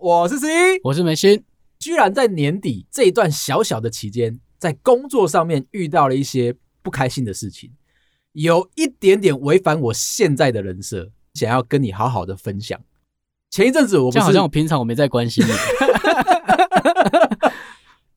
[0.00, 1.44] 我是 C，我是梅心。
[1.78, 7.70] 居然在年底这一段小小的期间，在工作上面遇到了一些不开心的事情，
[8.32, 12.80] 有一点点违反我现在的人设，想要跟你好好的分享。
[13.50, 15.52] 前一阵子我不是，好像我平常我没在关心你，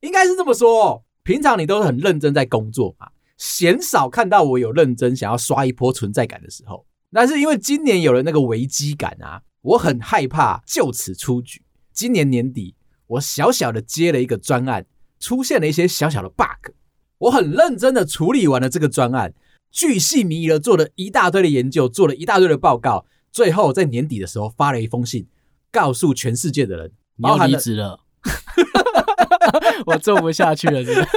[0.00, 1.04] 应该是这么说。
[1.22, 6.86] 平常你都是很认真在工作嘛，鲜少看到我有认真想要刷一波存在感的时候。
[7.12, 11.62] 但是因为今年有了那个危机感啊，我很害怕就此出局。
[11.92, 12.74] 今年年底，
[13.06, 14.86] 我小小的接了一个专案，
[15.18, 16.72] 出现了一些小小的 bug。
[17.18, 19.34] 我很认真的处理完了这个专案，
[19.70, 25.26] 巨细靡遗的做了一大堆的研究，做了一大堆的报告，最后在年底的时候发了一封信，
[25.70, 28.00] 告诉全世界的人，你要离职了。
[29.86, 31.08] 我做不下去了，是不是？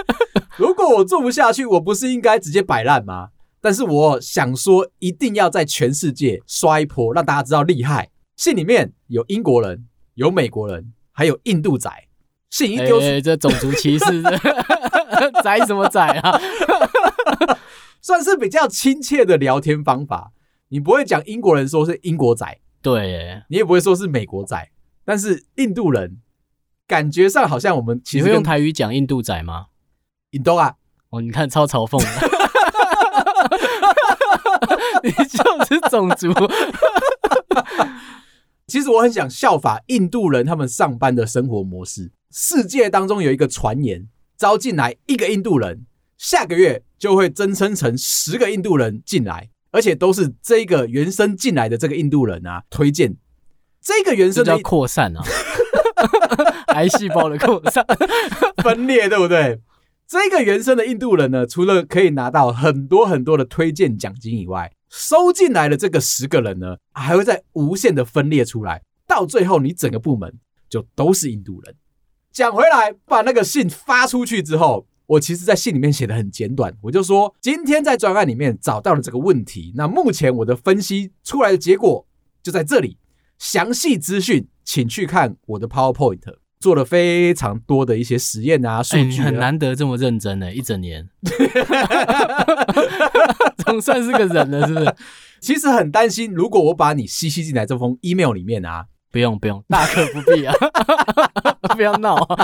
[0.58, 3.30] 如果我做不下去，我不是应该直接摆烂吗？
[3.62, 8.10] 但是我想说，一定要在全世界刷一波，让大家知道厉害。
[8.44, 11.90] 信里面有英国人，有美国人，还有印度仔。
[12.50, 14.22] 信一丢出，欸欸这种族歧视，
[15.42, 16.38] 宰什么宰啊？
[18.04, 20.34] 算是比较亲切的聊天方法。
[20.68, 24.70] 你不会讲英国人说是英国仔，对，你也不会说是美国仔，
[25.06, 26.18] 但是印度人。
[26.86, 29.68] 感觉上好像我们其实会用台语讲印度仔吗？
[30.32, 30.76] 印度啊！
[31.12, 32.06] 哦，你看超嘲讽的，
[35.02, 36.34] 你就是种族。
[38.74, 42.12] 其实我很想效法印度人他们上班的生活模式。
[42.32, 45.86] 世界当中有一个传言，招进来一个印度人，
[46.18, 53.16] 下个月就会增生成十个印度人进来，而且都是这个原生进来的这个印度人啊推荐。
[53.80, 55.22] 这个原生的叫扩散啊。
[56.74, 57.86] 癌细胞的扩散
[58.64, 59.60] 分裂，对不对？
[60.08, 70.32] 这个原生的印度人呢，除了可以拿到很多很多的推荐奖金以外，收进来的这个十个人呢，还会再无限的分裂出来，到最后你整个部门
[70.70, 71.76] 就都是印度人。
[72.32, 82.06] 讲回来，把那个信发出去之后，我其实在信里面写的很简短，我就说今天在专案里面找到了这个问题，那目前我的分析出来的结果
[82.44, 83.00] 就在这里，
[83.40, 84.48] 详细资讯。
[84.66, 86.22] 请去看我的 PowerPoint，
[86.64, 89.22] 做了非常多的一些实验啊，数据啊。
[89.24, 91.06] 欸，很难得这么认真呢， 一整年，
[93.66, 94.96] 总算是个人了，是不是？
[95.42, 100.54] 其实很担心，如果我把你吸吸进来这封 email 里面啊，不用不用，大可不必啊，
[101.76, 102.42] 不要闹啊。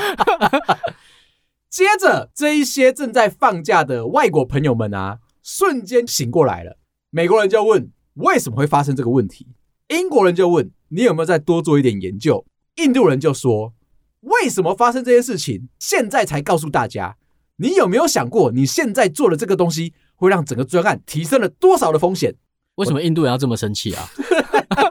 [1.69, 6.77] 接着，这一些正在放假的外国朋友们啊，瞬间醒过来了。
[7.09, 9.47] 美国人就问：为什么会发生这个问题？
[9.87, 10.69] 英国人就问。
[10.89, 12.45] 你有没有再多做一点研究？
[12.77, 13.73] 印度人就说
[14.21, 15.69] ：“为什么发生这些事情？
[15.79, 17.15] 现在才告诉大家。
[17.57, 22.35] 你有没有想过，你现在做的这个东西会让整个专案提升了多少的风险？
[22.75, 24.07] 为什么印度人要这么生气啊？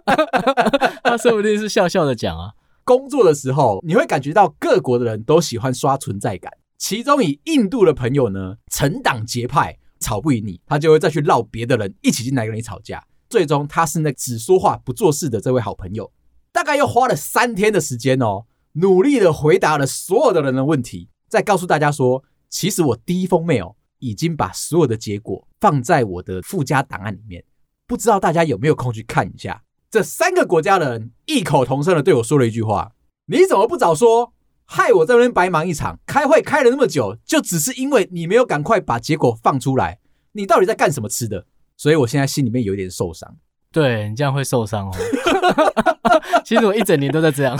[1.02, 2.52] 他说不定是笑笑的讲啊。
[2.84, 6.52] 工作的时候，你会感觉到各国的人都喜欢刷存在感。
[6.78, 16.10] 其中以印度的朋友呢，成党结派，吵不赢你，他就会再去绕别的人一起进来跟你吵架。”最终，他是那只说话不做事的这位好朋友，
[16.50, 27.44] 大概又花了三天的时间哦，努力的回答了所有的人的问题，再告诉大家说，其实我第一封 mail 已经把所有的结果放在我的附加档案里面，
[27.86, 29.62] 不知道大家有没有空去看一下。
[29.90, 32.92] 这三个国家的人异口同声的对我说了一句话
[33.26, 34.32] ：“你怎么不早说？
[34.64, 39.98] 害我在那边白忙一场，开会开了那么久，就只是因为你没有赶快把结果放出来。
[40.32, 41.46] 你到底在干什么吃的？”
[41.78, 43.36] 所以我现在心里面有点受伤。
[43.72, 44.92] 对，你这样会受伤哦。
[46.44, 47.56] 其实我一整年都在这样，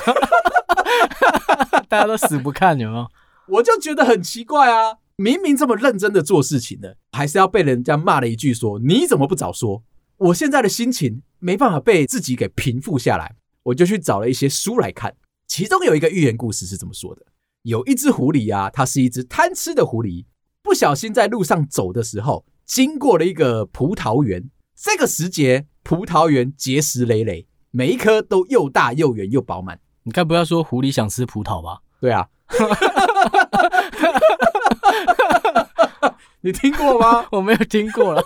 [1.09, 3.09] 哈 哈大家都死不看，有没有？
[3.49, 4.99] 我就觉得很奇怪啊！
[5.17, 9.83] 明明这么认真的做事情的，还是要被人家骂了一句说：“你怎么不早说？”
[10.19, 15.15] 我现在的心情没办法被自己给平复下来，我就去找了一些书来看。
[15.47, 17.23] 其中有一个寓言故事是这么说的：
[17.63, 20.27] 有一只狐狸啊，它是一只贪吃的狐狸，
[20.63, 22.45] 不小心在路上走的时候。
[22.67, 29.81] 经过了一个葡萄园，这个时节葡萄园结实累累，每一颗都又大又圆又饱满。
[30.09, 31.81] 你该不要说狐狸想吃葡萄吧？
[32.01, 32.27] 对啊，
[36.41, 37.27] 你听过吗？
[37.31, 38.23] 我没有听过啦。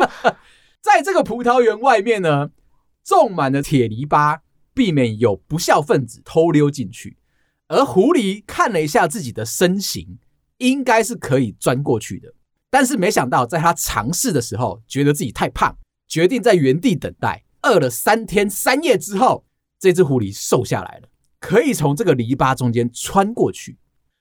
[0.82, 2.50] 在这个葡萄园外面呢，
[3.02, 4.40] 种满了铁篱笆，
[4.74, 7.16] 避免有不孝分子偷溜进去。
[7.68, 10.18] 而狐狸看了一下自己的身形，
[10.58, 12.34] 应该是可以钻过去的。
[12.68, 15.74] 但是没想到，在他尝试的时候，觉得自己太胖，
[16.06, 17.44] 决定在原地等待。
[17.62, 19.46] 饿了三天三夜之后，
[19.78, 21.08] 这只狐狸瘦下来了，
[21.40, 23.78] 可以从这个篱笆中间穿过去。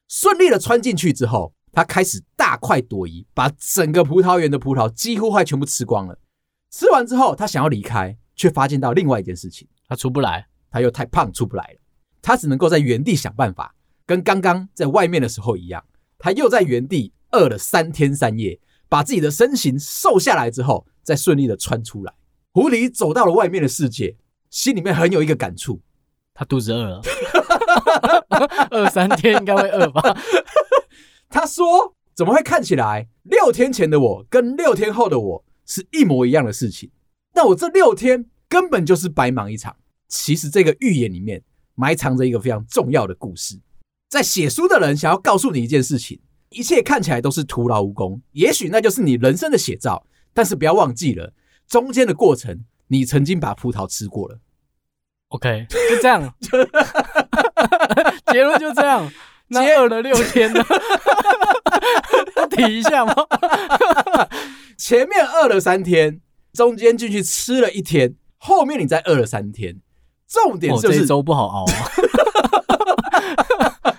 [0.07, 6.19] 顺利的穿进去之后，它开始大快朵颐，把整个葡萄园的葡萄几乎快全部吃光了。
[6.69, 10.48] 吃完之后，它想要离开，却发现到另外一件事情：它出不来。
[10.69, 11.80] 它又太胖出不来了，
[12.21, 13.74] 它只能够在原地想办法，
[14.06, 15.83] 跟刚刚在外面的时候一样，
[16.19, 18.59] 它又在原地饿了三天三夜，
[18.89, 22.13] 把自己的身形瘦下来之后，再顺利的穿出来。
[22.51, 24.18] 狐狸走到了外面的世界，
[24.49, 25.81] 心里面很有一个感触，
[26.33, 27.01] 他肚子饿了，
[28.71, 30.01] 饿三天应该会饿吧？
[31.29, 36.89] 他说：“怎么会看起来六天前的我跟六天后的我是一模一样的事情？
[37.33, 39.75] 那我这六天根本就是白忙一场。”
[40.07, 41.44] 其实这个预言里面
[41.75, 43.59] 埋藏着一个非常重要的故事，
[44.09, 51.33] 在写书的人想要告诉你一件事情：一切看起来都是徒劳无功，也许那就是你人生的写照，但是不要忘记了。
[51.67, 54.39] 中间的过程，你曾经把葡萄吃过了。
[55.30, 56.34] OK，就这样，
[58.31, 59.12] 结论就这样。
[59.50, 60.63] 那饿了六天呢？
[62.51, 63.13] 提一下吗？
[64.78, 66.22] 前面饿了三天，
[66.54, 69.81] 中间进去吃了一天，后面你再饿了三天。
[70.28, 71.92] 重点就是、哦、这周不好熬啊。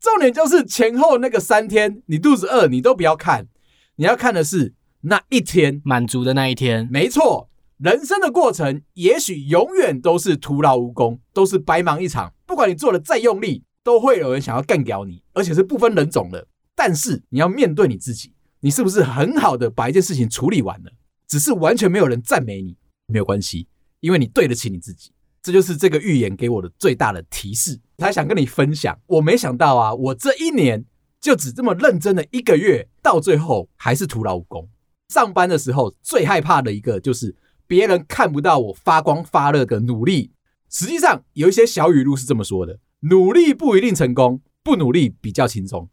[0.00, 3.48] 重点就是前后那个三天，你肚子饿，你都不要看，
[3.96, 4.74] 你要看的是。
[5.02, 7.49] 那一天满足的那一天，没错。
[7.82, 12.30] 人生的过程也许永远都是徒劳无功，都是白忙一场。
[12.44, 16.46] 不管你做的再用力，都会有人想要干掉你，而且是不分人种的。
[16.74, 20.92] 但是你要面对你自己，你是不是很好的把一件事情处理完了？
[21.26, 23.66] 只是完全没有人赞美你，没有关系，
[24.00, 25.10] 因为你对得起你自己。
[25.42, 27.80] 这就是这个预言给我的最大的提示。
[27.96, 30.84] 他想跟你分享，我没想到啊，我这一年
[31.18, 34.68] 就只这么认真的一个月，到最后还是徒劳无功。
[35.08, 37.34] 上班的时候最害怕的一个就是
[37.70, 40.32] 别人看不到我发光发热的努力。
[40.68, 45.88] 实际上有一些小语录是这么说的：努力不一定成功，不努力比较轻松。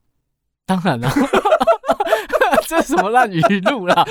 [0.65, 1.07] 当然了，
[2.67, 4.03] 这是什么烂语录啦？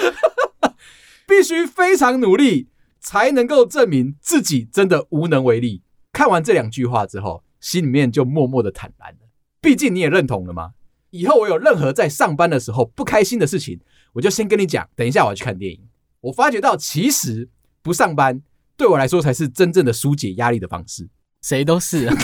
[1.27, 2.69] 必须非常努力
[3.01, 5.83] 才能够证明自己真的无能为力。
[6.13, 9.19] 看完这两句话之后，心里面就默默的坦然了。
[9.61, 10.75] 毕竟你也认同了吗？
[11.11, 13.81] 以后我有任何在上班的时候不开心的事情，
[14.13, 15.81] 我就先跟你讲，等一下我要去看电影。
[16.21, 17.49] 我发觉到，其实
[17.87, 18.43] 不上班
[18.77, 21.09] 对我来说才是真正的疏解压力的方式。
[21.41, 22.17] 谁都是啊。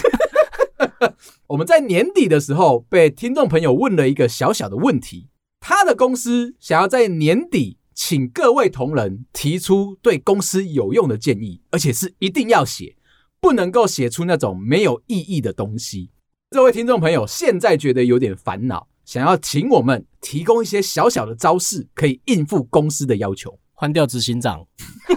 [1.47, 5.29] 我们在年底的时候被听众朋友问了一个小小的问题：
[5.61, 12.97] 他的公司想要在年底请各位同仁提出对公司有用的建议，而且是一定要写，
[13.41, 16.11] 不能够写出那种没有意义的东西。
[16.51, 18.89] 这位听众朋友现在觉得有点烦恼。
[19.05, 23.61] 想要请我们提供一些小小的招式，可以应付公司的要求。
[23.83, 24.65] 换掉执行长，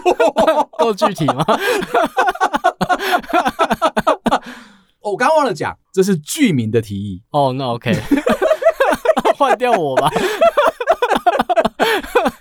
[0.79, 1.45] 够具体吗？
[5.01, 7.21] 我刚忘了讲，这是剧名的提议。
[7.29, 7.93] 哦，那 OK，
[9.37, 10.09] 换掉我吧。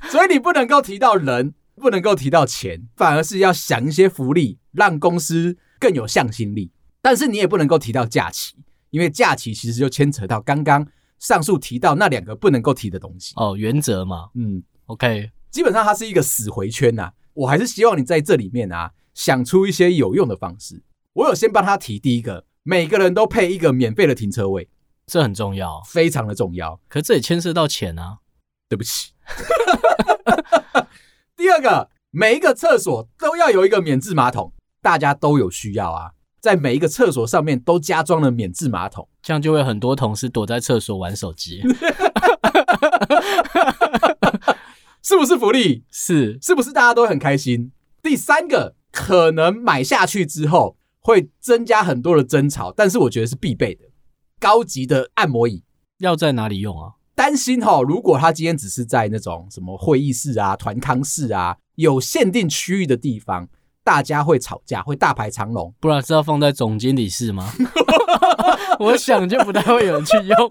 [0.09, 6.73] 所以你不能够提到人，不能够提到钱，反而是要想一些福利，让公司更有向心力。
[7.03, 8.55] 但是你也不能够提到假期，
[8.89, 10.87] 因为假期其实就牵扯到刚刚。
[11.21, 17.13] 上述提到那两个不能够提的东西哦，原则嘛，嗯，OK，基本上它是一个死回圈呐、啊。
[17.33, 20.83] 我还是希望你在这里面啊，想出一些有用的方式。
[21.13, 24.69] 我有先帮他提第一个，每个人都配一个免费的停车位，
[25.07, 26.81] 这很重要，非常的重要。
[26.89, 28.19] 可这也牵涉到钱啊，
[28.69, 29.13] 对不起。
[31.37, 34.53] 第二个，每一个厕所都要有一个免治马桶，
[34.83, 36.11] 大家都有需要啊。
[36.41, 41.63] 在每一个厕所上面都加装了免治马桶，这样就会很多同事躲在厕所玩手机，
[45.05, 45.85] 是不是福利？
[45.91, 47.71] 是，是不是大家都很开心？
[48.03, 53.85] 第三个，可能买下去之后会增加很多的争吵，但是我觉得是必备的，
[54.41, 55.63] 高级的按摩椅
[55.99, 56.93] 要在哪里用啊？
[57.15, 63.49] 担心哈，如果他今天只是在那种什么会议室啊、团康室啊，有限定区域的地方。
[63.87, 67.53] 大家会吵架，会大排长龙，不然是要放在总经理室吗？
[68.81, 70.35] 我想就不太会有人去用。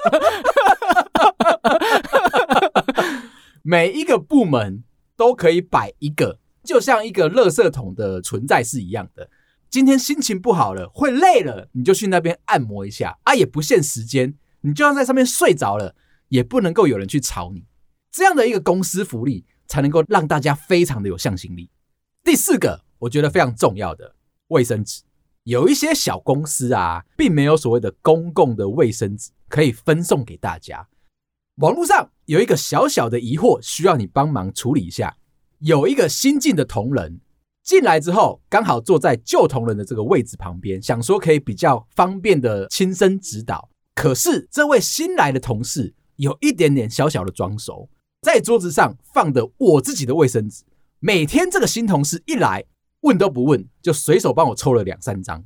[3.64, 4.84] 每一个部门
[5.16, 9.30] 都可以摆一个，就像一个垃圾桶的存在是一样的。
[9.70, 15.96] 今天心情不好了，会累了，你就去那边按摩一下啊，也不限时间，你就算在上面睡着了，
[16.28, 17.66] 也不能够有人去吵你。
[18.12, 21.72] 这样的一个公司福利，才能够让大家非常的有向心力。
[22.24, 22.84] 第四个。
[23.04, 24.16] 我觉得非常重要的
[24.48, 25.02] 卫生纸，
[25.44, 30.88] 有一些小公司啊，并没有所谓的公共的卫生纸可以分送给大家。
[31.58, 35.16] 网络上有一个小小的疑惑，需要你帮忙处理一下。
[35.60, 37.20] 有一个新进的同仁
[37.64, 43.70] 进来之后，刚好坐在旧同仁的这个位置旁边，想说可以比较方便的亲身指导。
[43.94, 47.88] 可是这位新来的同事有一点点小小的装熟，
[48.24, 50.64] 在桌子上放的我自己的卫生纸，
[51.00, 52.66] 每天这个新同事一来。
[53.02, 55.44] 问都不问，就随手帮我抽了两三张。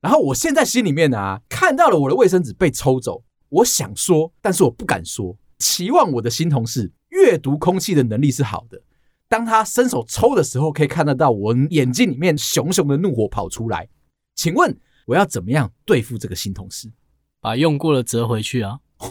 [0.00, 5.36] 然后我现在心里面啊，看到了我的卫生纸被抽走，我想说，但是我不敢说。
[5.58, 8.80] 期望我的新同事阅读空气的能力是好的，
[9.28, 13.88] 当他伸手抽的时候，可以看得到我眼睛里面熊熊的怒火跑出来。
[14.36, 16.92] 请问我要怎么样对付这个新同事？
[17.40, 18.78] 把用过的折回去啊，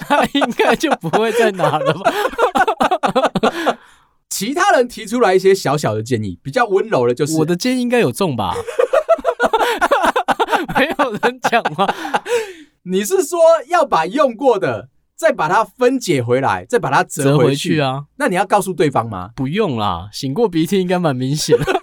[0.00, 2.12] 他应该就不会再拿了吧？
[4.28, 8.54] 其他人提出来一些小小的建议，比较温柔的，就是我的建议应该有中吧？
[10.98, 11.86] 没有人讲吗？
[12.84, 13.38] 你是说
[13.68, 18.04] 要把用过的再把它分解回来，再把它折回去，折回去啊？
[18.16, 19.30] 那你要告诉对方吗？
[19.34, 21.64] 不用啦，擤过鼻涕应该蛮明显的。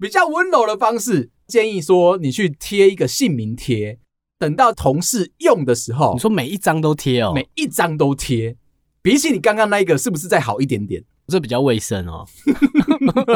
[0.00, 3.98] 比较温柔的方式，建议说你去贴一个姓名贴，
[4.38, 8.56] 等到同事用的时候，你说每一张都贴哦，每一张都贴，
[9.02, 11.04] 比起你刚刚那一个，是不是再好一点点？
[11.28, 12.26] 这比较卫生哦。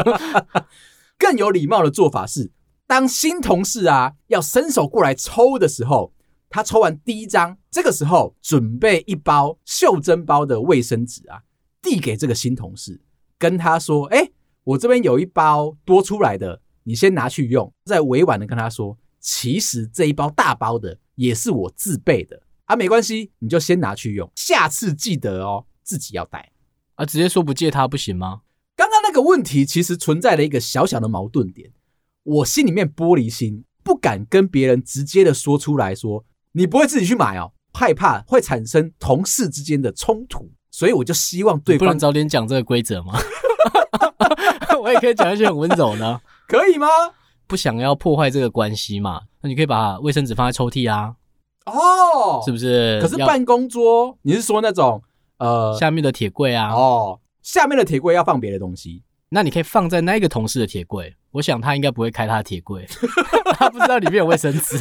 [1.19, 2.51] 更有礼貌的做法是。
[2.93, 6.13] 当新同事啊要伸手过来抽的时候，
[6.47, 11.41] 他抽完第一张，这个时候准备一包袖珍包的卫生纸啊，
[11.81, 13.01] 递给这个新同事，
[13.39, 14.29] 跟他说：“哎，
[14.63, 26.51] 我这边有一包多出来的，你先拿去用。”再委婉的跟他说：“其实这一包大包的也是我自备的啊，没关系，你就先拿去用，下次记得哦，自己要带
[26.93, 28.41] 啊。”直接说不借他不行吗？
[28.75, 31.71] 刚刚那个问题其实存在了一个小小的矛盾点。
[32.23, 43.13] 我心里面玻璃心，不敢跟别人直接的说出来说，你不会自己去买哦，害怕会产生同事之间的冲突，所以我就希望对方不能早点讲这个规则吗？
[44.81, 46.87] 我也可以讲一些很温柔呢， 可以吗？
[47.47, 51.15] 不想要破坏这个关系嘛，那你可以把卫生纸放在抽屉啊，
[51.65, 52.99] 哦，是不是？
[53.01, 55.01] 可是办公桌，你是说那种
[55.37, 56.73] 呃下面的铁柜啊？
[56.73, 59.03] 哦，下面的铁柜要放别的东西。
[59.33, 62.85] 那你可以放在那个同事的铁柜，我想他应该不会开他的铁柜，
[63.57, 64.77] 他不知道里面有卫生纸。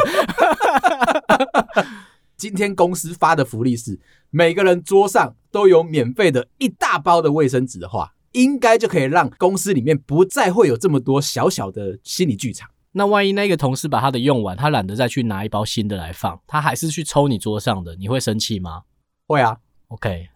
[2.37, 12.69] 今天公司发的福利是每个人桌上都有免费的一大包的卫生纸的话，应该就可以让公司里面不再会有这么多小小的心理剧场。
[12.93, 18.83] 那万一那个同事把他的用完，他懒得再去拿一包新的来放，他还是去抽你桌上的，你会生气吗？
[19.27, 19.57] 会啊。
[19.89, 20.29] OK，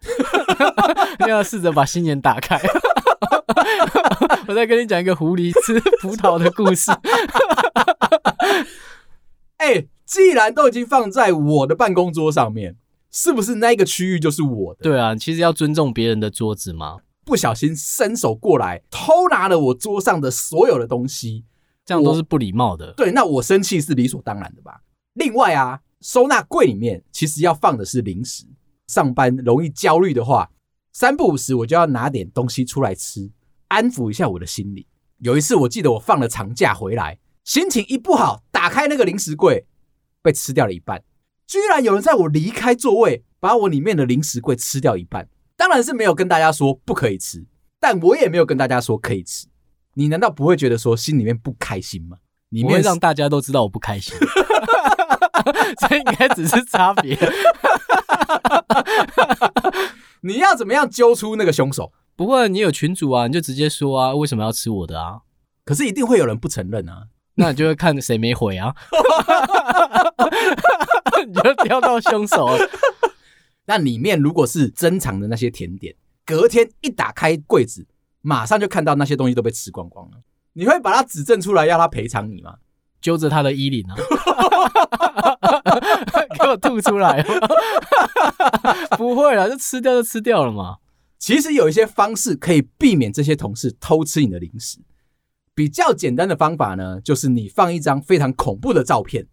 [1.23, 2.59] 你要试着把心眼打开。
[4.47, 6.89] 我再跟你讲一个狐狸吃 葡萄的故事。
[9.57, 12.77] 哎、欸，既然都已经放在我的办公桌上面，
[13.11, 14.83] 是不是那个区域就是我的？
[14.83, 16.97] 对啊，其实要尊重别人的桌子嘛。
[17.25, 21.43] 不小心伸手过来偷拿了我桌上的所有的东西，
[21.85, 22.93] 这样都是不礼貌的。
[22.93, 24.81] 对，那我生气是理所当然的吧？
[25.15, 28.45] 另外啊，收纳柜里面其实要放的是零食。
[28.87, 30.49] 上班容易焦虑的话，
[30.93, 33.29] 三不五时我就要拿点东西出来吃。
[33.69, 34.87] 安抚一下我的心理。
[35.19, 39.65] 有一次，我记得我放了长假回来，心情一不好，打开那个零食柜，
[40.21, 41.03] 被吃掉了一半。
[41.45, 45.27] 居然有人在我离开座位，把我里面的零食柜吃掉一半。
[45.55, 47.45] 当然是没有跟大家说不可以吃，
[47.79, 49.47] 但我也没有跟大家说可以吃。
[49.95, 52.17] 你难道不会觉得说心里面不开心吗？
[52.49, 54.15] 里面让大家都知道我不开心，
[55.89, 57.17] 这应该只是差别。
[60.21, 61.91] 你要怎么样揪出那个凶手？
[62.17, 65.19] 不过你有群主啊，你就直接说啊，为什么要吃我的啊？
[65.63, 67.03] 可是一定会有人不承认啊，
[67.35, 68.75] 那你就会看谁没回啊，
[71.27, 72.57] 你就挑到凶手了。
[73.67, 75.93] 那里面如果是珍藏的那些甜点，
[76.25, 77.85] 隔天一打开柜子，
[78.21, 80.17] 马上就看到那些东西都被吃光光了，
[80.53, 82.55] 你会把他指证出来要他赔偿你吗？
[82.99, 83.95] 揪着他的衣领啊，
[86.33, 87.21] 给我吐出来！
[88.97, 90.77] 不会啦，就吃掉就吃掉了嘛。
[91.19, 94.79] 其实有一些方式可以避免这些同事偷吃你的零食。
[95.55, 99.27] 比较简单的方法呢，就是你放一张非常恐怖的照片，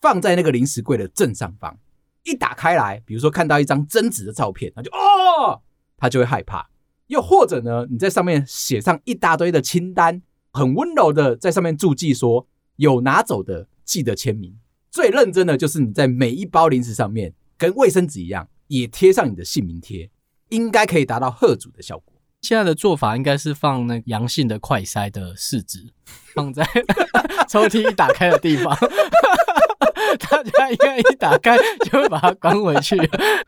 [0.00, 1.78] 放在那个零食柜的正上方。
[2.24, 5.62] 一打开来，比如说看到一张贞子的照片，他就哦，
[5.96, 6.68] 他就会害怕。
[7.06, 10.20] 又或者呢，你在上面写上一大堆的清单，
[10.52, 14.54] 很温柔的在上面注记说，有拿走的记得签名。
[14.90, 20.10] 最认真的就是你在每一包零食上面，跟卫生纸一样，也贴上你的姓名贴。
[20.50, 22.14] 应该可以达到贺主的效果。
[22.42, 25.92] 现在的做法应该是放那阳性的快筛的试纸，
[26.34, 26.66] 放在
[27.48, 28.74] 抽屉一打开的地方，
[30.18, 32.96] 大家应该一打开就会把它关回去。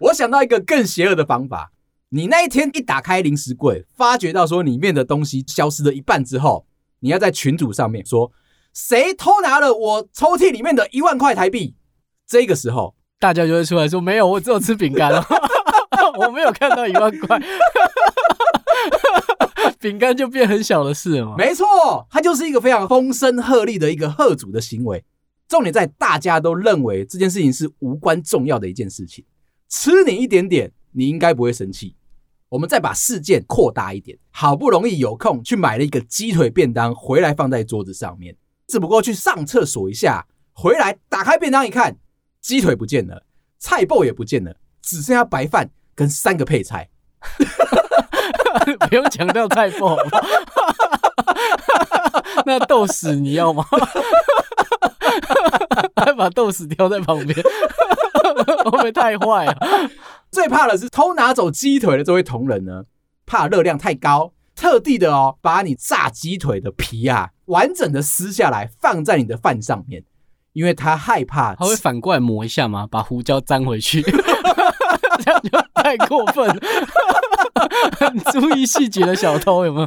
[0.01, 1.73] 我想到一个更邪恶的方法：
[2.11, 6.67] 你那一天一打开零食柜，发觉到说里面的东西消失了一半之后，
[7.01, 8.31] 你要在群组上面说
[8.75, 11.75] 谁偷拿了我抽屉里面的一万块台币。
[12.27, 15.13] 这个时候，大家就会出来说：没有，我只有吃饼干。
[16.19, 17.41] 我没有看到一万块，
[19.79, 21.35] 饼干就变很小的事了吗？
[21.37, 21.67] 没错，
[22.11, 25.05] 它就是一个非常风声鹤唳的一个贺主的行为。
[25.49, 29.25] 重点在大家都认为这件事情是无关重要的一件事情，
[29.69, 31.95] 吃你一点点，你应该不会生气。
[32.49, 41.97] 我们再把事件扩大一点，好不容易有空去买了一个鸡腿便当回来放在桌子上面，只不过去上厕所一下，回来打开便当一看，
[42.41, 43.25] 鸡腿不见了，
[43.59, 46.89] 菜脯也不见了，只剩下白饭跟三个配菜。
[48.89, 49.97] 不用强调菜脯，
[52.45, 53.65] 那豆豉你要吗？
[55.97, 57.35] 还 把豆豉丢在旁边，
[58.65, 59.57] 会不会太坏啊？
[60.31, 62.85] 最怕的是偷拿走鸡腿的这位同仁呢，
[63.27, 70.05] 怕热量太高，特地的哦，把你炸鸡腿的皮啊，完整的撕下来放在你的饭上面，
[70.53, 71.55] 因为他害怕。
[71.55, 72.87] 他会反过来磨一下吗？
[72.91, 74.03] 把胡椒粘回去，
[75.97, 76.57] 太过分了。
[77.99, 79.87] 很注意细节的小偷有没有？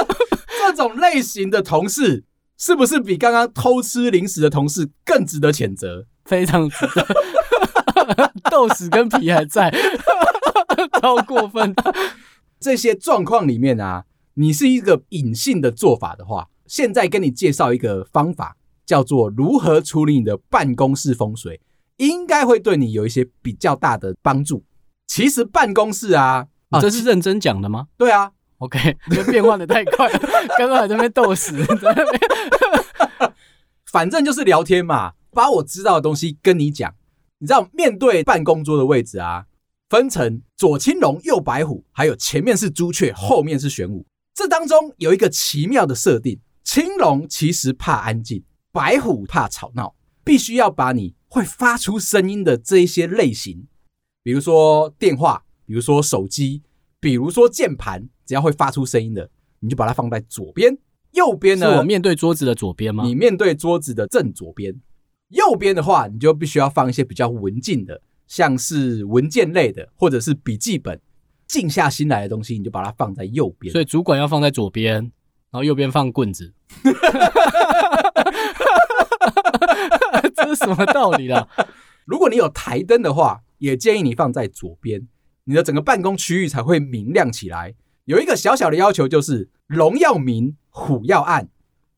[0.66, 2.24] 这种类型的同事。
[2.58, 6.06] 是不是比刚刚偷吃零食的同事更值得谴责？
[6.24, 9.70] 非常值得， 豆豉跟皮还在，
[11.02, 11.74] 超过分。
[12.58, 21.60] 这些状况里面啊，你是一个隐性的做法的话，现在跟你介绍一个方法，叫做如何处理你的办公室风水，
[21.98, 24.64] 应该会对你有一些比较大的帮助。
[25.06, 27.86] 其实办公室啊，啊，这是认真讲的吗？
[27.96, 28.32] 对啊。
[28.58, 30.18] OK，因为变换的太快了，
[30.56, 32.20] 刚刚还在那边斗死，在那边，
[33.84, 36.94] 反正就是聊天嘛，把我知道的东西跟你讲。
[37.38, 39.44] 你知道，面对办公桌的位置啊，
[39.90, 44.06] 分成左青龙，右白虎，还有前面是朱雀，后面是玄武。
[44.34, 49.94] 这当中有一个奇妙的设定：青龙其实怕安静，白虎怕吵闹，
[50.24, 53.66] 必须要把你会发出声音的这一些类型，
[54.26, 56.60] 比如说电话，比如说手机，
[56.98, 58.08] 比如说键盘。
[58.26, 60.76] 只要会发出声音的，你就把它放在左边。
[61.12, 61.70] 右边呢？
[61.70, 63.04] 是我面对桌子的左边吗？
[63.04, 64.74] 你面对桌子的正左边。
[65.28, 71.00] 右边的话，你就必须要放一些比较文静的，像是文件类的，或者是笔记本，
[71.46, 73.70] 静下心来的东西，你就把它放在右边。
[73.70, 75.12] 所以主管要放在左边，然
[75.52, 76.52] 后右边放棍子。
[80.34, 81.46] 这是什么道理啦？
[82.04, 85.06] 如果你有台灯的话，也建议你放在左边，
[85.44, 87.74] 你的整个办公区域才会明亮起来。
[88.04, 91.48] 有一个小小的要求，就是龙要明，虎要暗，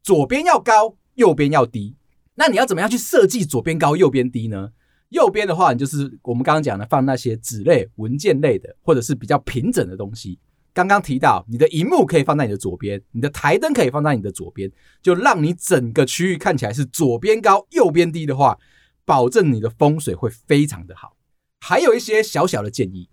[0.02, 1.96] 左边要高，右边要低。
[2.34, 4.70] 那你要怎么样去设计左边高，右边低呢？
[5.10, 10.38] 右边的话，你就是我们刚刚讲的，放那些纸类、文件类的，或者是比较平整的东西。
[10.72, 14.70] 刚刚提到，你的荧幕可以放在你的左边，你的台灯可以放在你的左边，
[15.02, 18.56] 就让你整个区域看起来是左边高，右边低的话，
[19.04, 21.17] 保证你的风水会非常的好。
[21.60, 23.08] 还有一些小小的建议，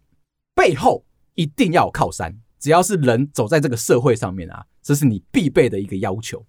[0.53, 2.39] 背后一定要靠山。
[2.60, 6.43] 只要是人走在这个社会上面啊，这是你必备的一个要求。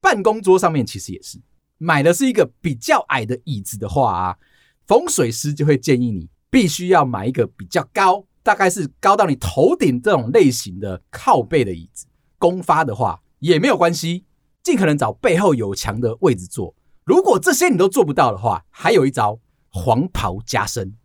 [0.00, 1.40] 办公桌上面其实也是，
[1.78, 4.38] 买的是一个比较矮的椅子的话啊，
[4.86, 12.06] 风水师就会建议你必须要买一个比较高，大概是高到你头顶这种类型的靠背的椅子。
[12.38, 14.24] 公发的话也没有关系，
[14.62, 16.74] 尽可能找背后有墙的位置坐。
[17.04, 20.96] 如果这些你都做不到的话，还有一招，黄袍加身，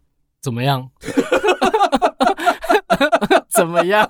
[0.45, 0.91] 怎么样？
[3.49, 4.07] 怎么样？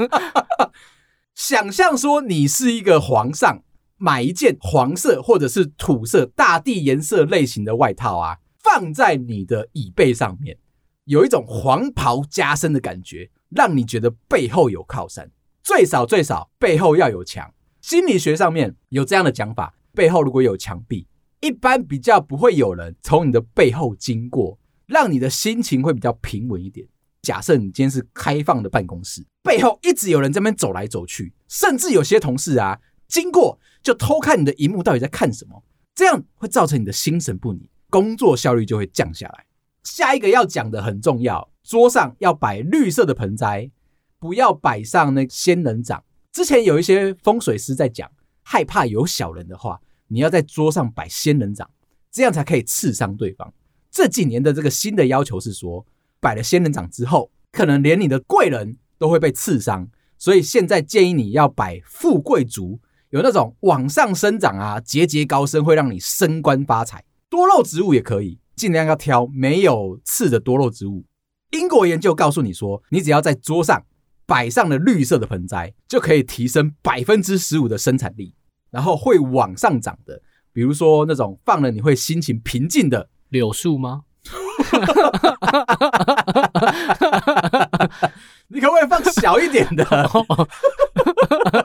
[1.34, 3.64] 想象说你是一个皇上，
[3.96, 10.58] 买一件黄色或者是土色、大地颜色类型的外套啊，放在你的椅背上面，
[11.06, 15.32] 有一种黄袍加身的感觉，让你觉得背后有靠山。
[15.64, 17.50] 最少最少背后要有墙。
[17.80, 21.08] 心理学上面有这样的讲法：背后如果有墙壁，
[21.40, 26.88] 一般比较不会有人从你的背后经过，让你的心情会比较平稳一点。
[27.22, 35.64] 假设你今天是开放的办公室，背后一直有人在那边走来走去，甚至有些同事啊经过就偷看你的荧幕到底在看什么，
[35.96, 39.46] 这样会造成你的心神不宁，工作效率就会降下来。
[39.84, 43.72] 下一个要讲的很重要，桌上要摆绿色的盆栽，
[44.20, 46.04] 不要摆上那仙人掌。
[46.32, 48.12] 之前有一些风水师在讲，
[48.44, 51.70] 害怕有小人的话，你要在桌上摆仙人掌，
[52.12, 53.52] 这样才可以刺伤对方。
[53.96, 55.86] 这几年的这个新的要求是说，
[56.20, 62.78] 摆了仙人掌之后，可能连你的贵人都会被刺伤，所以现在建议你要摆富贵竹，
[63.12, 67.06] 有那种往上生长啊，节节高升，会让你升官发财。
[67.30, 71.06] 多肉植物也可以，尽量要挑没有刺的多肉植物。
[71.52, 73.82] 英国研究告诉你说，你只要在桌上
[74.26, 78.36] 摆上了绿色的盆栽，就可以提升百分之十五的生产力，
[78.72, 80.22] 然后会往上涨的。
[80.52, 84.04] 比如说那种放了你会心情平静的柳树吗？
[88.48, 89.84] 你可不可以放小一点的？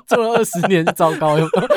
[0.07, 1.69] 做了二十年，糟糕有没有？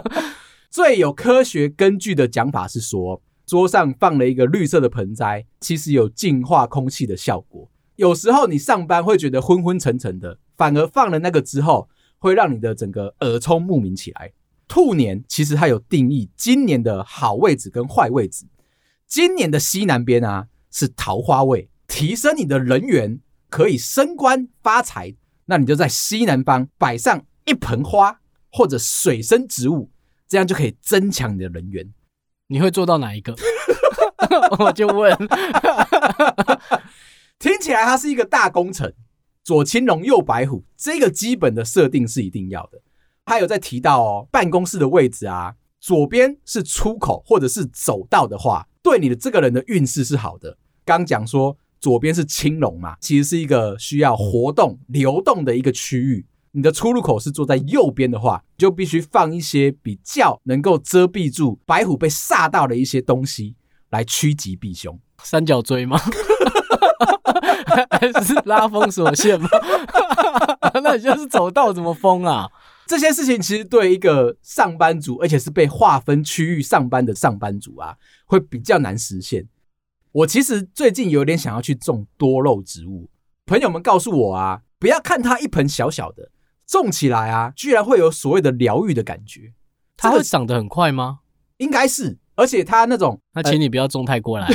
[0.70, 7.68] 最有科学根据的讲法是说，桌上放了一个绿色的盆栽，其实有净化空气的效果。
[7.96, 14.32] 有时候你上班会觉得昏昏沉沉的，反而放了那个之后，会让你的整个耳聪目明起来。
[14.66, 18.46] 兔年其实它有定义今年的好位置跟坏位置。
[19.12, 23.20] 今年的西南边啊是桃花位，提升你的人缘，
[23.50, 25.14] 可以升官发财。
[25.44, 29.90] 那你就在西南方摆上一盆花或者水生植物，
[30.26, 31.92] 这样就可以增强你的人缘。
[32.46, 33.36] 你会做到哪一个？
[34.58, 35.14] 我就问。
[37.38, 38.90] 听起来它是一个大工程，
[39.44, 42.80] 左青龙右白虎，这个基本的设定是一定要的。
[43.26, 50.56] 还有在提到哦，办公室的位置啊，左边是出口或者是走道的话，对你的这个人的运势是好的。
[50.84, 56.26] 刚讲说左边是青龙嘛，其实是一个需要活动流动的一个区域。
[56.54, 63.56] 你的出入口是坐在右边的话，就必须放一些比较能够遮蔽住白虎被煞到的一些东西，
[63.90, 64.98] 来趋吉避凶。
[65.22, 65.98] 三角锥吗？
[67.90, 69.48] 还是拉封锁线吗？
[70.82, 72.48] 那你就是走道怎么封啊？
[72.92, 79.48] 这些事情其实对一个上班族，而且是被划分区域上班的上班族啊，会比较难实现。
[80.12, 83.08] 我其实最近有点想要去种多肉植物，
[83.46, 86.28] 朋友们告诉我啊，不要看它一盆小小的，
[86.66, 89.54] 种起来啊，居然会有所谓的疗愈的感觉。
[89.96, 91.20] 它会长得很快吗？
[91.56, 93.18] 应该是，而且它那种……
[93.32, 94.46] 那请你不要种太过来。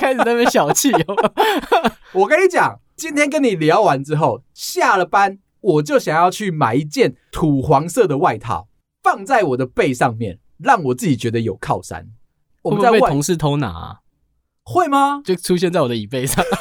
[0.00, 1.32] 开始在那边小气哦！
[2.12, 8.68] 我跟你讲，今天跟你聊完之后，下了班我就想要去买一件土黄色的外套，
[9.02, 12.08] 放在我的背上面，让我自己觉得有靠山。
[12.62, 14.00] 我们在被同事偷拿啊？
[14.64, 15.22] 会吗？
[15.24, 16.44] 就出现在我的椅背上。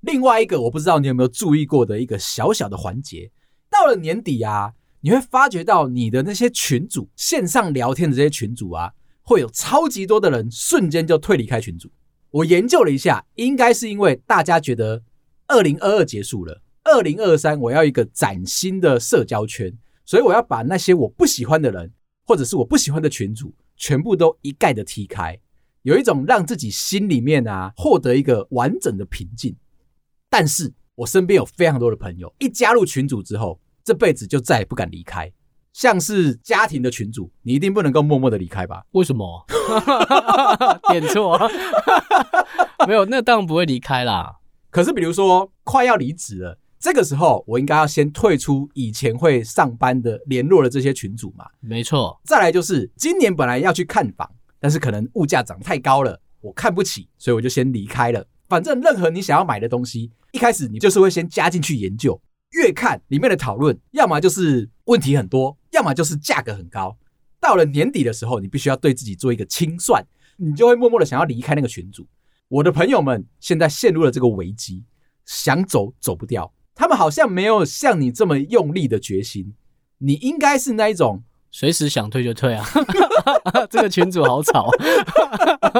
[0.00, 3.30] 另外一个，我不知道你有没有注意过的一个小小的环节，
[3.70, 8.92] 到了年底啊，你会发觉到你的那些群主，线上聊天的这些群主啊。
[9.30, 11.88] 会有超级多的人瞬间就退离开群组。
[12.32, 15.04] 我研究了一下，应该是因为大家觉得
[15.46, 19.72] 二零二二结束了，二零二三我要一个崭新的社交圈，
[20.04, 21.92] 所以我要把那些我不喜欢的人，
[22.26, 25.38] 或者是我不喜欢的群组，全部都一概的踢开，
[25.82, 29.54] 有一种让自己心里面啊获得一个完整的平静。
[30.28, 35.32] 但是我身边有非常多的朋友，一加入群组之后，这辈子就再也不敢离开。
[35.72, 38.82] 像是家庭的群主，你一定不能够默默的离开吧？
[38.92, 39.46] 为什么？
[40.90, 41.38] 点错？
[42.86, 44.36] 没有，那当然不会离开啦。
[44.70, 51.44] 可是，比如说快要离职了，这个时候我应该要先退出以前会上班的联络的这些群组嘛？
[51.60, 52.20] 没错。
[52.24, 54.28] 再来就是今年本来要去看房，
[54.58, 58.26] 但是可能物价涨太高了，我看不起，所以我就先离开了。
[58.48, 62.20] 反正任何你想要买的东西，一开始你就是会先加进去研究。
[62.52, 66.94] 越看里面的讨论，要么就是问题很多，要么就是价格很高。
[67.40, 70.04] 到了年底的时候，你必须要对自己做一个清算，
[70.36, 72.06] 你就会默默的想要离开那个群组。
[72.48, 74.84] 我的朋友们现在陷入了这个危机，
[75.24, 79.54] 想走走不掉，他们好像没有像你这么用力的决心。
[79.96, 82.66] 你应该是那一种随时想退就退啊！
[83.70, 84.68] 这个群主好吵。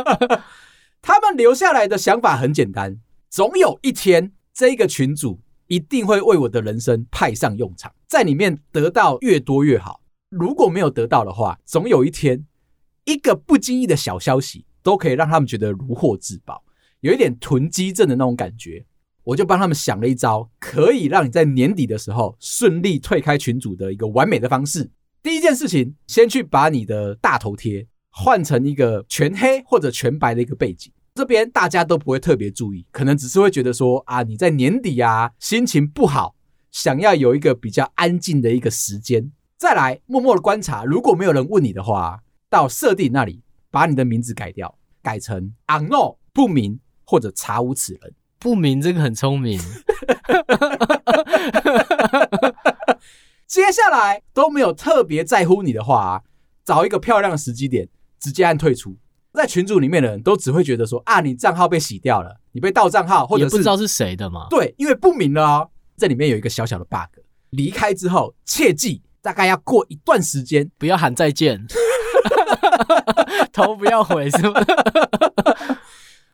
[1.02, 5.40] 他们留下来的想法很简单，总有一天这个群主。
[5.66, 10.02] 一定会为我的人生派上用场，在里面得到越多越好。
[10.30, 12.44] 如果没有得到的话，总有一天，
[13.04, 16.64] 一个不经意的小消息都可以让他们觉得如获至宝，
[17.02, 18.84] 有一点囤积症的那种感觉。
[19.22, 24.90] 我就帮他们想了一招，可以让你在年底的时候顺利退开群组的一个完美的方式。
[25.22, 30.92] 第一件事情，先去把你的大头贴换成一个全黑或者全白的一个背景。
[31.14, 36.34] 这边大家都不会特别注意，可能只是会觉得说啊，你在年底啊，心情不好，
[36.70, 39.30] 想要有一个比较安静的一个时间。
[39.56, 48.14] 再来默默的观察，如果没有人问你的话，到设定那里把你的名字改掉，改成 unknown 不明或者查无此人。
[48.38, 49.60] 不明这个很聪明。
[53.46, 56.22] 接下来都没有特别在乎你的话，
[56.64, 58.96] 找一个漂亮的时机点，直接按退出。
[59.34, 64.46] 在群组里面的人都只会觉得说啊，你账号被洗掉了，你被盗账号，或者不知道是谁的嘛？
[64.48, 65.70] 对，因为不明了哦。
[66.00, 71.66] 这里面有一个小小的 bug，离开之后切记大概要过一段时间，不要喊再见，
[73.52, 74.54] 头不要回，是吗？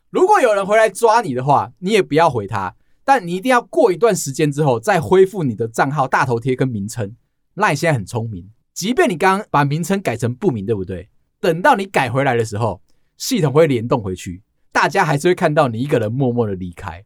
[0.09, 7.17] 如果有人回来抓你的话，你也不要回他，但你一定要过一段时间之后再恢复你的账号大头贴跟名称。
[7.55, 11.09] 那你现在很聪明，即便你刚刚把名称改成不明，对不对？
[11.41, 12.81] 等到你改回来的时候。
[13.17, 17.03] 系统会联动回去，大家还是会看到你一个人默默的离开。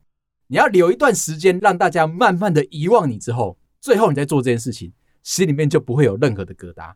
[0.52, 4.92] 你要留一段时间，让大家慢慢的遗忘你之后，最后你再做这件事情，
[5.24, 6.92] 心里面就不会有任何的疙瘩。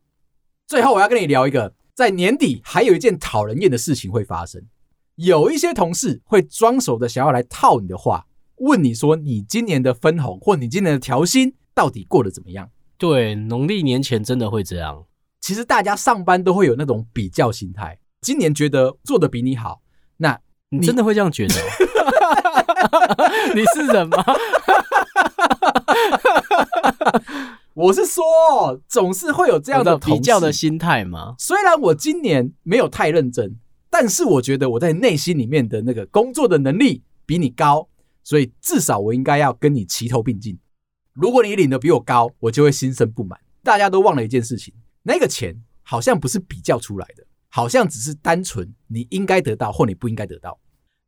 [0.68, 4.62] 最后，我要跟你聊一个，在年底还有一件讨人厌的事情会发生，
[5.16, 12.70] 有一些同事会装熟的想要来套你的话，问你说你今年的分红或你今年的调薪到底过得怎么样？
[12.98, 15.06] 对，农历年前真的会这样。
[15.40, 19.82] 其实大家上班都会有那种比较心态，今年觉得做的比你好，
[20.18, 20.38] 那
[20.68, 21.56] 你，你真的会这样觉得？
[23.56, 24.24] 你是人吗？
[27.74, 28.24] 我是说，
[28.88, 31.36] 总是会有这样的比较的心态吗。
[31.38, 33.58] 虽然我今年没有太认真，
[33.90, 37.90] 但是我觉得我在内心里面的那个工作的能力比你高，
[38.24, 40.58] 所以至少我应该要跟你齐头并进。
[41.14, 43.40] 如果你领的比我高，我就会心生不满。
[43.64, 50.58] 大家都忘了一件事情，那个钱好像不是比较出来的，好像只是单纯你应该得到或你不应该得到。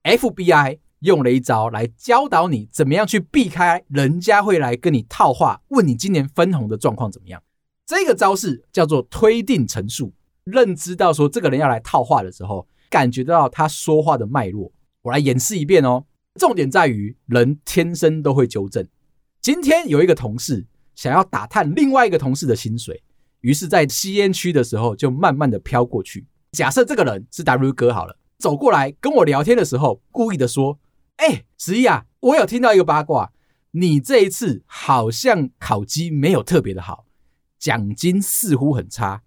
[0.04, 7.42] FBI 用了一招来教导你怎么样去避开人家会来跟你套话，问你今年分红的状况怎么样。
[7.86, 14.72] 这个招式叫做推定陈述，认知到说这个人要来套话的时候，感觉到他说话的脉络。
[15.04, 16.06] 我来演示一遍哦。
[16.40, 18.88] 重点在于人天生都会纠正。
[19.42, 23.02] 今天有一个同事想要打探另外一个同事的薪水，
[23.42, 26.28] 于是，在吸烟区的时候就慢慢的飘过去。
[26.52, 28.18] 假设这个人是 W 哥好了。
[28.38, 30.78] 走过来跟我聊天的时候，故意的说
[31.18, 33.32] ：“哎、欸，十一啊，我有听到一个八卦，
[33.72, 37.06] 你这一次好像考绩没有特别的好，
[37.58, 39.24] 奖金似乎很差。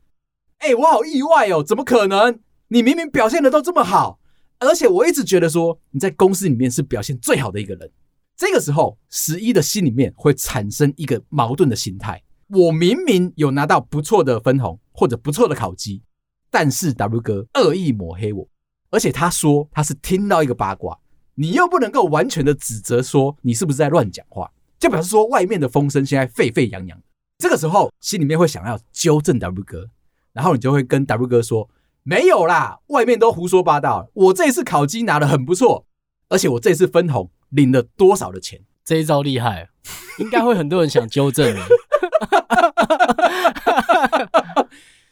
[0.59, 2.38] 哎、我好意外哦，怎么可能？
[2.68, 4.20] 你明明表现的都这么好，
[4.61, 7.90] 而且我一直觉得说你在公司里面是表现最好的一个人。
[8.37, 16.03] 这个时候，十一的心里面会产生一个矛盾的心态：我明明有拿到不错的分红或者不错的考绩，
[16.50, 18.48] 但是 W 哥恶意抹黑我。”
[18.90, 20.96] 而且他说他是听到一个八卦，
[21.40, 27.00] 你又不能够完全的指责说你是不是在乱讲话，就表示说外面的风声现在沸沸扬扬。
[27.38, 29.88] 这个时候心里面会想要纠正 W 哥，
[30.35, 31.70] 然后你就会跟 W 哥说
[32.03, 34.11] 没有啦，外面都胡说八道。
[34.12, 35.87] 我这一次烤鸡拿得很不错，
[36.29, 38.61] 而且我这次分红领了多少的钱？
[38.85, 39.70] 这一招厉害，
[40.18, 41.57] 应该会很多人想纠正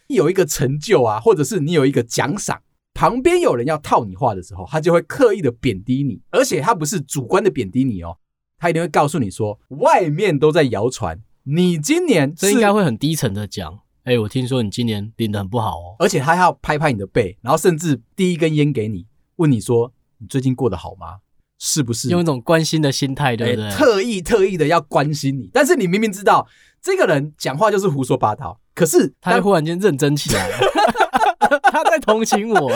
[0.09, 0.17] 你。
[0.17, 2.61] 有一个成就啊，或者是你有一个奖赏。
[2.99, 8.19] 旁边有人要套你话的时候，他就会刻意的贬低你，而且他不是主观的贬低你哦，
[8.59, 19.07] 他一定会告诉你说，外面都在谣传你今年，这应该会很低沉的讲，哎，我听说你今年领的很不好哦，而且他还要拍拍你的背，然后甚至递一根烟给你，
[19.37, 21.19] 问你说你最近过得好吗？
[21.61, 23.71] 是不是用一种关心的心态，对不对？
[23.71, 26.49] 特意特意的要关心你，但是你明明知道
[26.83, 30.59] 这个人讲话就是胡说八道，可是他就忽然间认真起来了。
[31.38, 32.70] 他在同情我，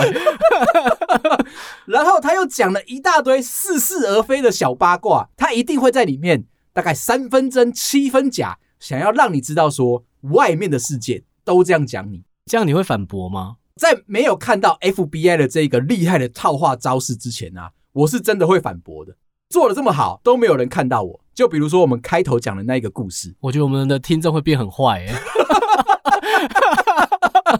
[1.87, 13.57] 然后他又讲了一大堆似是而非的小八卦，他一定会在里面大概三分真七分假，想要让你知道说外面的世界都这样讲你，这样你会反驳吗？
[13.77, 19.16] 在没有看到 FBI 的这个厉害的套话招式之前啊，我是真的会反驳的。
[19.48, 25.14] 做的这么好都没有人看到我，就比如说我们开头讲的那一个故事，我觉得我们的听众会变很坏欸。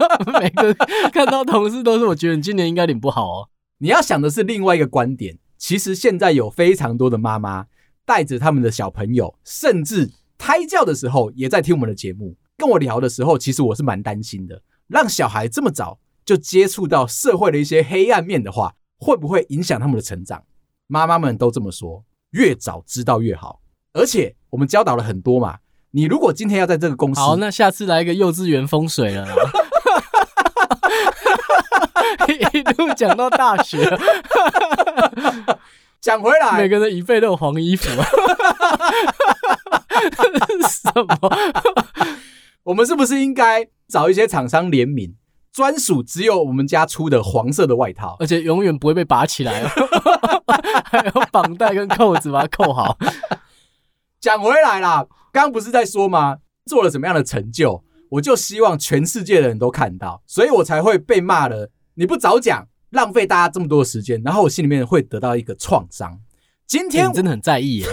[0.40, 0.74] 每个
[1.12, 3.48] 看到同事都是，我觉得你今年应该领不好哦。
[3.78, 7.66] 你要想的是另外一个观点，其实现在有非常多的妈妈
[8.05, 12.37] 带着他们的小朋友，甚至胎教的时候也在听我们的节目。
[12.57, 20.44] 跟我聊的时候，其实我是蛮担心的，让小孩这么早就接触到社会的一些黑暗面的话，会不会影响他们的成长？
[20.87, 23.61] 妈妈们都这么说，越早知道越好。
[23.94, 25.59] 而且我们教导了很多嘛。
[25.94, 29.26] 你如果今天要在这个公司，好，那下次来一个幼稚园风水了，
[32.52, 33.78] 一路讲到大学，
[36.00, 37.88] 讲回来，每个人椅背都有黄衣服，
[40.68, 41.18] 什么？
[42.64, 45.14] 我们是不是应该找一些厂商联名，
[45.52, 49.64] 专属只有我们家出的黄色的外套，而且永远不会被拔起来，
[50.85, 52.96] 还有绑带跟扣子把它扣好。
[54.20, 55.06] 讲回来啦。
[55.32, 56.38] 刚刚不是在说吗？
[56.66, 57.82] 做了什么样的成就，
[58.12, 61.70] 我就希望全世界的人都看到，所以我才会被骂了。
[61.94, 66.20] 你不早讲，浪费大家这么多的时间，然后我心里面会得到一个创伤。
[66.66, 67.87] 今天、欸、你真的很在意耶，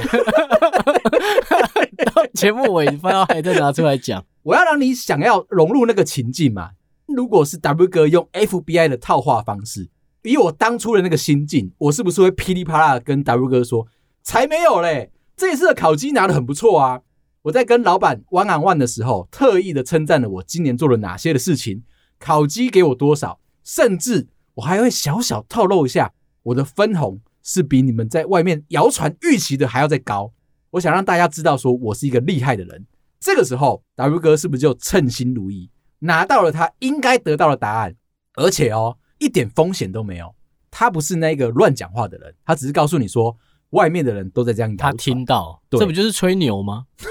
[2.13, 4.25] 到节目尾巴还在拿出来讲。
[4.43, 6.71] 我要让你想要融入那个情境嘛。
[7.05, 9.89] 如果是 W 哥用 FBI 的套话方式，
[10.23, 13.87] 以我当初的那个心境，我是不是会噼里啪啦跟 W 哥说？
[14.21, 16.99] 才没有嘞，这一次的考绩拿的很不错啊。
[17.43, 21.83] 我在跟老板 one on one 的时候，特意的称赞了我今年做了哪些的事情，
[22.19, 30.33] 烤鸡给我多少，甚至我还会小小透露一下，我的分红是比你们在外面谣传预期的还要再高。
[30.71, 32.85] 我想让大家知道，说我是一个厉害的人。
[33.19, 37.95] 这个时候，W 哥是不是就称心如意，拿到了他应该得到的答案，
[38.35, 40.35] 而且哦，一点风险都没有。
[40.71, 43.35] 他不是那个乱讲话的人，他只是告诉你说，
[43.71, 44.91] 外面的人都在这样讲。
[44.91, 46.85] 他听到，对这不就是吹牛吗？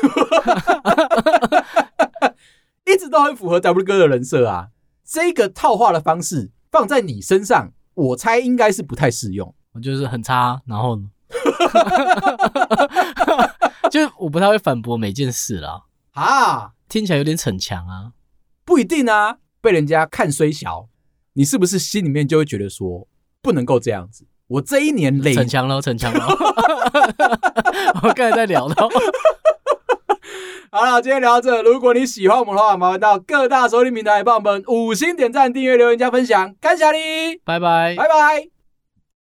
[2.86, 4.68] 一直都很符合 W 哥的人设啊。
[5.04, 9.54] 这个套话的方式放在你身上，我猜应该是不太适用。
[9.72, 11.10] 我就是很差，然后呢，
[13.90, 15.82] 就是我不太会反驳每件事啦。
[16.12, 18.12] 啊，听起来有点逞强啊。
[18.64, 20.88] 不一定啊，被人家看虽小，
[21.34, 23.06] 你是不是心里面就会觉得说
[23.40, 24.26] 不能够这样子？
[24.48, 26.26] 我这一年累，逞强了，逞强了。
[28.02, 28.88] 我刚才在聊到。
[30.70, 31.62] 好了，今天聊到这。
[31.62, 38.57] 如果你喜欢我们的话，麻烦到各大收听平台帮我们五星点赞、订阅、留言、加分享，感谢你，拜拜，拜拜。